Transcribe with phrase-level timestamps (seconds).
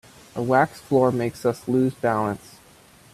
[0.35, 2.55] A waxed floor makes us lose balance.